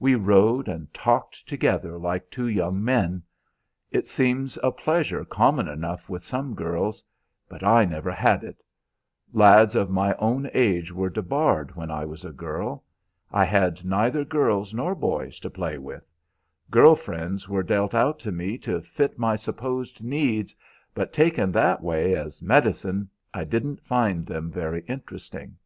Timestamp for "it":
3.92-4.08, 8.42-8.60